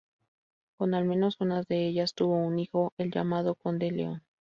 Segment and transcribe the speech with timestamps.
[0.77, 4.23] Con al menos una de ellas tuvo un hijo, el llamado Conde León.